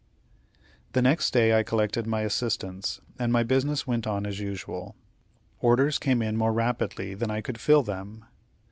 The 0.93 1.03
next 1.03 1.29
day 1.31 1.55
I 1.55 1.61
collected 1.61 2.07
my 2.07 2.21
assistants, 2.21 3.01
and 3.19 3.31
my 3.31 3.43
business 3.43 3.85
went 3.85 4.07
on 4.07 4.25
as 4.25 4.39
usual. 4.39 4.95
Orders 5.59 5.99
came 5.99 6.23
in 6.23 6.37
more 6.37 6.53
rapidly 6.53 7.13
than 7.13 7.29
I 7.29 7.41
could 7.41 7.59
fill 7.59 7.83
them. 7.83 8.25